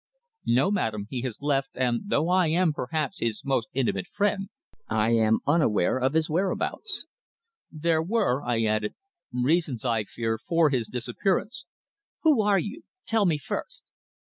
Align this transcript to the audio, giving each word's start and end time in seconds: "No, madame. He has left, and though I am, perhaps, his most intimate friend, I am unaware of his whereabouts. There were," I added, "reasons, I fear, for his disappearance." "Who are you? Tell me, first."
"No, 0.47 0.71
madame. 0.71 1.05
He 1.11 1.21
has 1.21 1.43
left, 1.43 1.77
and 1.77 2.09
though 2.09 2.27
I 2.29 2.47
am, 2.47 2.73
perhaps, 2.73 3.19
his 3.19 3.43
most 3.45 3.67
intimate 3.71 4.07
friend, 4.07 4.49
I 4.87 5.11
am 5.11 5.41
unaware 5.45 5.99
of 5.99 6.13
his 6.15 6.27
whereabouts. 6.27 7.05
There 7.71 8.01
were," 8.01 8.41
I 8.43 8.63
added, 8.63 8.95
"reasons, 9.31 9.85
I 9.85 10.05
fear, 10.05 10.39
for 10.39 10.71
his 10.71 10.87
disappearance." 10.87 11.65
"Who 12.23 12.41
are 12.41 12.57
you? 12.57 12.81
Tell 13.05 13.27
me, 13.27 13.37
first." 13.37 13.83